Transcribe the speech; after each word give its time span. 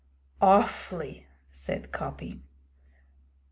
'Awfully!' 0.41 1.27
said 1.51 1.91
Coppy. 1.91 2.41